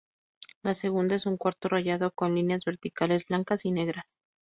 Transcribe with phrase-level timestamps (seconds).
[0.63, 4.19] La segunda es un cuarto rayado con líneas verticales blancas y negras.